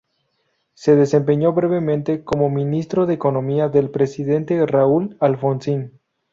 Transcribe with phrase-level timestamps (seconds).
[0.73, 5.99] Se desempeñó brevemente como ministro de Economía del presidente Raúl Alfonsín.